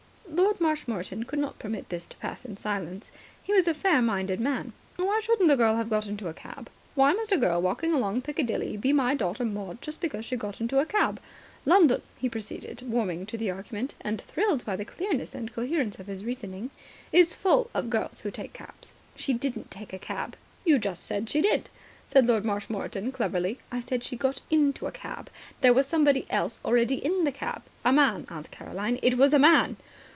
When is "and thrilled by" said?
14.01-14.75